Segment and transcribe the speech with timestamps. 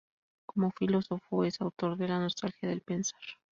[0.47, 3.21] Como filósofo, es autor de "La nostalgia del pensar.